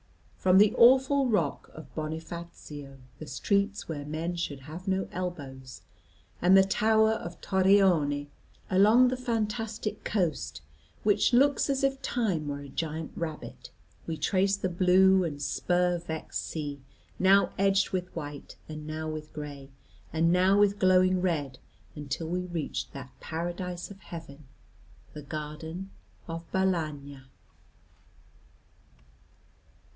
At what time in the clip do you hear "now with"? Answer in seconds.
18.87-19.31, 20.33-20.79